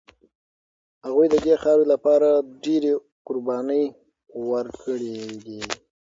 هغوی 1.05 1.27
د 1.29 1.35
دې 1.45 1.55
خاورې 1.61 1.85
لپاره 1.93 2.29
ډېرې 2.63 2.91
قربانۍ 3.27 3.83
ورکړي 4.51 5.15
دي. 5.45 5.61